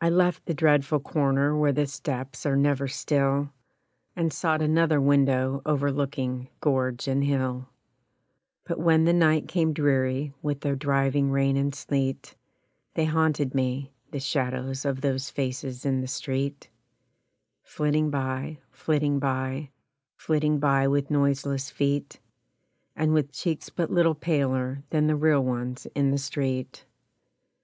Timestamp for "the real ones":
25.06-25.86